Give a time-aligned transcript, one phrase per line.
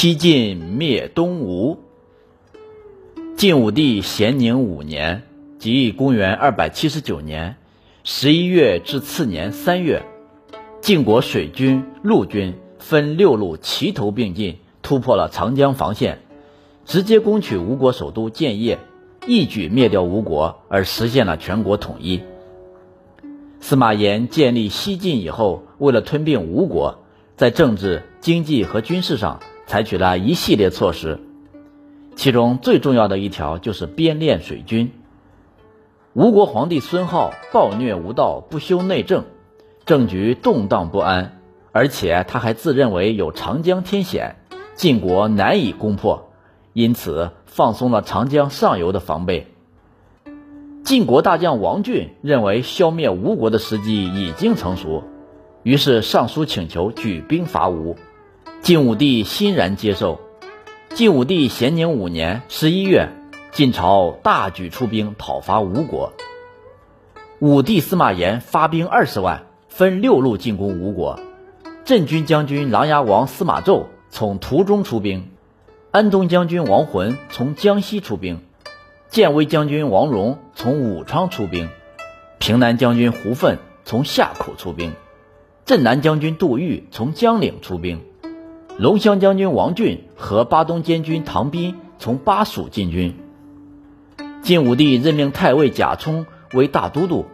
[0.00, 1.80] 西晋灭东吴。
[3.36, 5.24] 晋武帝咸宁五年，
[5.58, 7.56] 即公元二百七十九年
[8.04, 10.04] 十一月至次年三月，
[10.80, 16.20] 晋国水军、陆军分六路齐头并进，突破了长江防线，
[16.84, 18.78] 直接攻取吴国首都建业，
[19.26, 22.20] 一举灭掉吴国，而实现了全国统一。
[23.58, 27.00] 司马炎建立西晋以后，为了吞并吴国，
[27.36, 31.20] 在政治、经济和军事上采取了一系列措施，
[32.16, 34.90] 其中最重要的一条就是编练水军。
[36.14, 39.24] 吴国皇帝孙皓暴虐无道，不修内政，
[39.84, 41.38] 政局动荡不安，
[41.70, 44.36] 而且他还自认为有长江天险，
[44.74, 46.30] 晋国难以攻破，
[46.72, 49.48] 因此放松了长江上游的防备。
[50.82, 55.04] 晋国大将王浚认为消灭吴国的时机已经成熟，
[55.62, 57.96] 于是上书请求举兵伐吴。
[58.68, 60.20] 晋武帝欣然接受。
[60.90, 63.08] 晋武帝咸宁五年十一月，
[63.50, 66.12] 晋朝大举出兵讨伐吴国。
[67.38, 71.18] 武帝司马炎发兵二十万，分六路进攻吴国。
[71.86, 75.30] 镇军将军琅琊王司马昭从途中出兵，
[75.90, 78.42] 安东将军王浑从江西出兵。
[79.08, 81.70] 建威将军王戎从武昌出兵，
[82.38, 84.92] 平南将军胡奋从夏口出兵，
[85.64, 88.02] 镇南将军杜预从江陵出兵，
[88.78, 93.12] 龙骧将军王浚和巴东监军唐斌从巴蜀进军。
[94.40, 97.24] 晋武帝任命太尉贾充为大都督，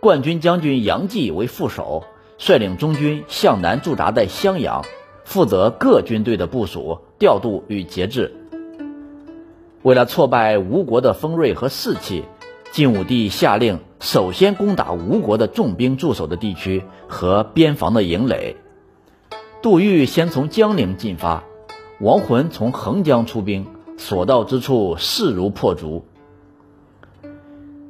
[0.00, 2.04] 冠军将军杨继为副手，
[2.38, 4.82] 率领中军向南驻扎在襄阳，
[5.22, 8.34] 负责各军队的部署、调度与节制。
[9.82, 12.24] 为了挫败吴国的锋锐和士气，
[12.72, 18.56] 晋武帝下令首先攻打吴国的重兵驻守的地区和边防的营垒。
[19.66, 21.42] 杜预先从江陵进发，
[21.98, 23.66] 王浑从横江出兵，
[23.98, 26.04] 所到之处势如破竹。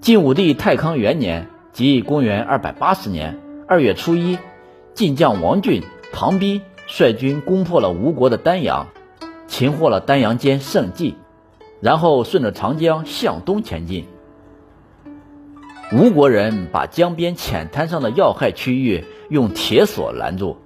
[0.00, 4.38] 晋武帝太康元年，即公元二百八十年二月初一，
[4.94, 5.82] 晋将王浚、
[6.12, 8.86] 唐逼率军攻破了吴国的丹阳，
[9.48, 11.16] 擒获了丹阳间圣纪。
[11.80, 14.06] 然后顺着长江向东前进。
[15.92, 20.58] 吴国人把江边浅滩上的要害区域用铁索拦住，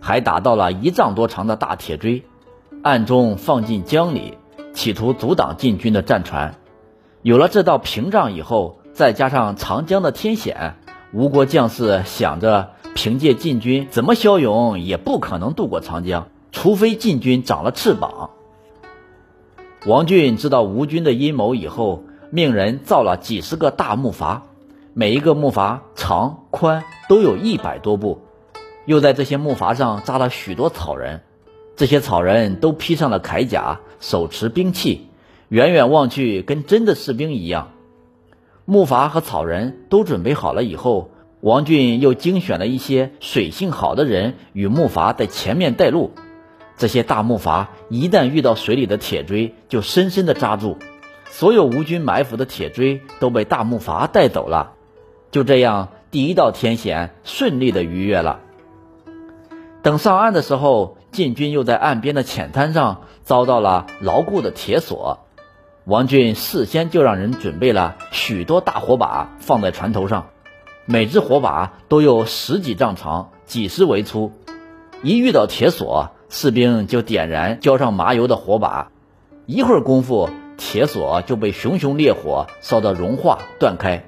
[0.00, 2.24] 还打到了一丈多长的大铁锥，
[2.82, 4.38] 暗中放进江里，
[4.72, 6.54] 企图阻挡晋军的战船。
[7.22, 10.74] 有了这道屏障以后，再加上长江的天险，
[11.12, 18.30] 吴国将士想着凭借晋军怎么骁勇，也不可能渡过长江，除非晋军长了翅膀。
[19.86, 24.40] 王浚知道吴军的阴谋以后，命人造了几十个大木筏，
[24.92, 28.20] 每一个木筏长宽都有一百多步，
[28.88, 31.20] 又在这些木筏上扎了许多草人，
[31.76, 35.08] 这些草人都披上了铠甲，手持兵器，
[35.50, 37.72] 远远望去跟真的士兵一样。
[38.64, 41.10] 木筏和草人都准备好了以后，
[41.42, 46.12] 王俊又精选了一些水性好的人与木筏在前面带路。
[46.78, 50.78] 这些大木筏一旦遇到水里的铁锥，就深深地扎住。
[51.28, 54.72] 所有吴军埋伏的铁锥都被大木筏带走了。
[55.30, 58.40] 就这样，第一道天险顺利地逾越了。
[59.82, 65.20] 等上岸的时候，晋军又在岸边的浅滩上遭到了牢固的铁索。
[65.84, 70.26] 王俊事先就让人准备了许多大火把放在船头上，
[70.84, 74.32] 每只火把都有十几丈长，几十围粗。
[75.02, 78.90] 一遇到铁索，士兵就点燃浇上麻油的火把，
[79.46, 80.28] 一会儿功夫，
[80.58, 84.04] 铁索就被熊熊烈火烧得融化断开。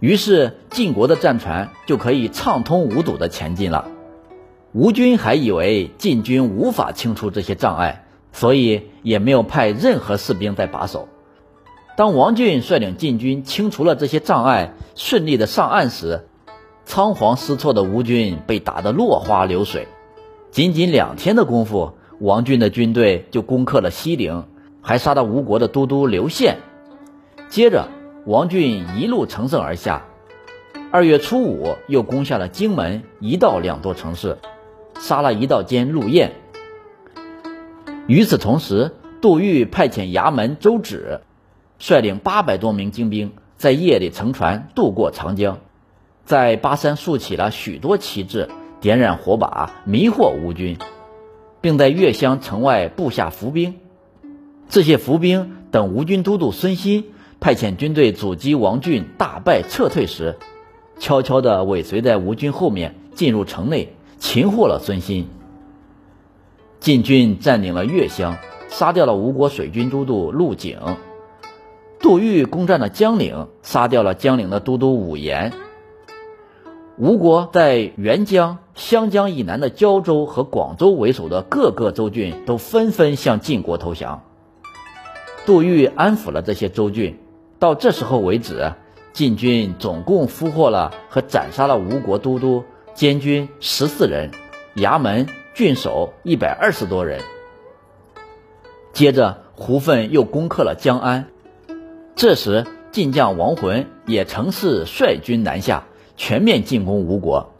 [0.00, 3.90] 于是晋国的战船就可以畅通无阻地前进了。
[4.72, 11.08] 吴军还以为晋军无法清除这些障碍，所以也没有派任何士兵在把守。
[11.96, 16.28] 当王浚率领晋军清除了这些障碍，顺利的上岸时，
[16.84, 19.88] 仓皇失措的吴军被打得落花流水。
[20.50, 24.44] 仅仅两天的功夫，王浚的军队就攻克了西陵，
[24.82, 26.58] 还杀了吴国的都督刘宪。
[27.48, 27.88] 接着，
[28.26, 30.04] 王浚一路乘胜而下，
[30.92, 34.38] 二月初五又攻下了荆门、一道两座城市，
[34.98, 36.32] 杀了一道监陆彦。
[38.06, 41.20] 与此同时，杜预派遣衙门周芷，
[41.78, 45.58] 率领八百多名精兵，在夜里乘船渡过长江，
[46.24, 48.48] 在巴山竖起了许多旗帜。
[48.80, 50.78] 点燃火把，迷惑吴军，
[51.60, 53.74] 并在月乡城外布下伏兵。
[54.68, 57.06] 这些伏兵等吴军都督孙欣
[57.40, 60.36] 派遣军队阻击王俊大败撤退时，
[61.00, 65.28] 悄悄地尾随在吴军后面进入城内，擒获了孙欣。
[66.80, 68.36] 晋军占领了越乡，
[68.68, 70.78] 杀掉了吴国水军都督陆景。
[72.00, 75.52] 杜预攻占了江陵，杀掉了江陵的都督武延。
[76.96, 84.22] 吴国在沅江、湘江以南的胶州和广州为首的各个州郡都纷纷向晋国投降。
[85.46, 87.18] 杜预安抚了这些州郡。
[87.58, 88.74] 到这时候为止，
[89.12, 92.62] 晋军总共俘获了和斩杀了吴国都督、
[92.98, 94.32] 监军十四人，
[94.74, 97.20] 衙门郡守一百二十多人。
[98.92, 101.28] 接着，胡奋又攻克了江安。
[102.16, 105.84] 这时，晋将王浑也乘势率军南下，
[106.16, 107.54] 全面进攻吴国。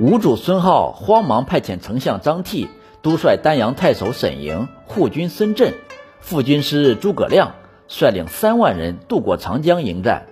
[0.00, 2.70] 吴主孙皓慌忙派遣丞相张替
[3.02, 5.74] 督率丹阳太守沈莹、护军孙振、
[6.20, 7.54] 副军师诸葛亮
[7.86, 10.24] 率领三万人渡过长江迎战。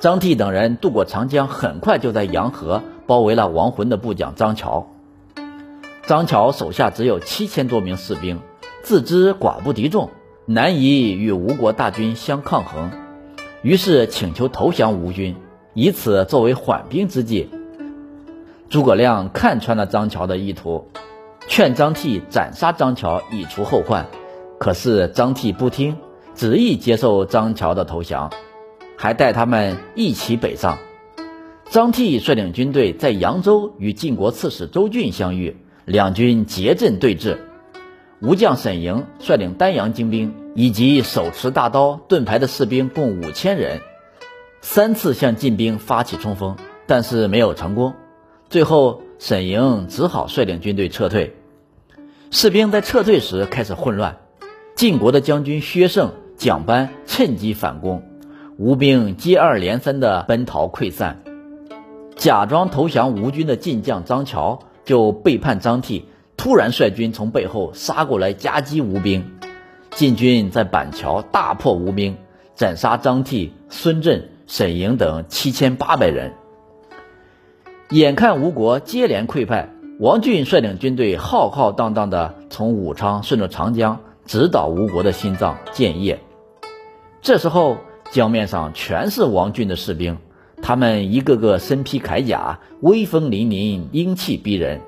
[0.00, 4.88] 张替等人渡过长江，很快就在洋河包围了亡魂的部将张乔。
[6.06, 8.40] 张乔手下只有七千多名士兵，
[8.82, 10.10] 自知寡不敌众。
[10.48, 12.92] 难以与吴国大军相抗衡，
[13.62, 15.34] 于是请求投降吴军，
[15.74, 17.50] 以此作为缓兵之计。
[18.68, 20.86] 诸葛亮看穿了张乔的意图，
[21.48, 24.06] 劝张替斩杀张乔以除后患。
[24.60, 25.96] 可是张替不听，
[26.36, 28.30] 执意接受张乔的投降，
[28.96, 30.78] 还带他们一起北上。
[31.68, 37.38] 张悌率领军队在扬州与晋国刺史周俊相遇，两军结阵对峙。
[38.22, 43.80] 吴将沈莹率领丹阳精兵以及手持大刀、盾牌的士兵共五千人，
[44.60, 47.94] 三次向晋兵发起冲锋，但是没有成功。
[48.48, 51.34] 最后，沈莹只好率领军队撤退。
[52.30, 54.18] 士兵在撤退时开始混乱，
[54.76, 58.02] 晋国的将军薛胜、蒋班趁机反攻，
[58.56, 61.22] 吴兵接二连三的奔逃溃散。
[62.16, 66.02] 假装投降吴军的晋将张乔就背叛张悌。
[66.36, 69.32] 突然率军从背后杀过来夹击吴兵，
[69.92, 72.18] 晋军在板桥大破吴兵，
[72.54, 76.34] 斩杀张悌、孙震、沈莹等七千八百人。
[77.90, 86.20] 眼看吴国接连溃败，王俊率领军队浩浩荡荡地从武昌顺着长江直捣吴国的心脏建业。
[87.22, 87.78] 这时候
[88.10, 90.18] 江面上全是王俊的士兵，
[90.62, 94.80] 他们一个个身披铠甲，威风凛凛，英气逼人。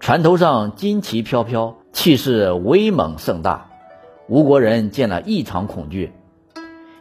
[0.00, 3.66] 船头上旌旗飘飘，气势威猛盛大。
[4.28, 6.12] 吴国人见了异常恐惧，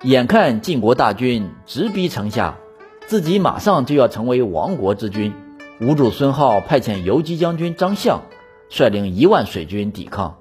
[0.01, 2.57] 眼看晋国大军直逼城下，
[3.06, 5.33] 自己马上就要成为亡国之君。
[5.80, 8.23] 吴主孙皓派遣游击将军张相
[8.69, 10.38] 率领一万水军抵抗，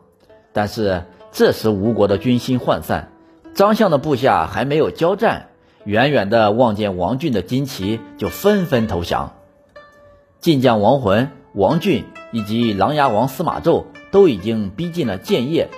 [0.53, 3.13] 但是这时吴国的军心涣散，
[3.53, 5.49] 张相的部下还没有交战，
[5.87, 9.35] 远远的望见王俊的金旗，就纷纷投降。
[10.41, 11.31] 晋将王浑。
[11.55, 15.71] 王俊以及琅琊王司马昭都已经逼近了建业。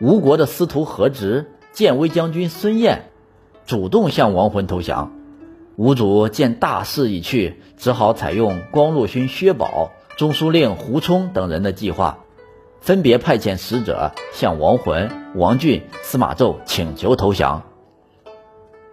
[0.00, 3.10] 吴国的司徒何直、建威将军孙彦
[3.66, 5.12] 主动向王浑投降。
[5.76, 12.20] 吴主见大势已去，只好采用光禄勋薛宝、中书令胡冲等人的计划，
[12.80, 17.69] 分别派遣使者向王浑、王俊、司马昭请求投降。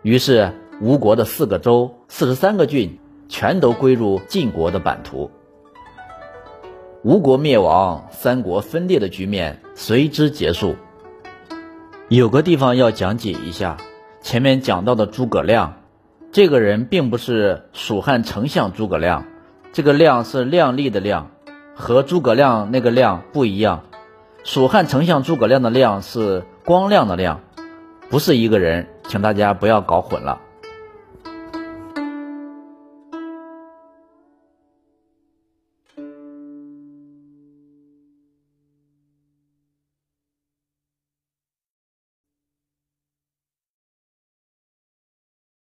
[0.04, 5.30] 于是，吴国的四个州、四十三个郡全都归入晋国的版图。
[7.04, 10.76] 吴国灭亡，三国分裂的局面随之结束。
[12.10, 13.78] 有个地方要讲解一下，
[14.22, 15.74] 前面讲到的诸葛亮，
[16.32, 19.26] 这个人并不是蜀汉丞相诸葛亮，
[19.74, 21.32] 这个亮是亮丽的亮，
[21.76, 23.84] 和诸葛亮那个亮不一样。
[24.44, 27.42] 蜀汉丞相诸葛亮的亮是光亮的亮，
[28.10, 30.47] 不是一个人，请大家不要搞混了。